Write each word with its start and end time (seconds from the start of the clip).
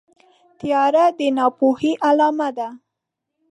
تیاره 0.59 1.05
د 1.17 1.19
ناپوهۍ 1.37 1.93
علامه 2.07 2.49
ده. 2.57 2.67